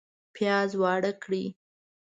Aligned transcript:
پیاز 0.33 0.71
واړه 0.81 1.11
کړئ 1.23 1.45